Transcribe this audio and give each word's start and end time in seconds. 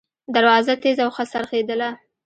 دروازه 0.35 0.73
تېزه 0.83 1.03
وڅرخېدله. 1.07 1.89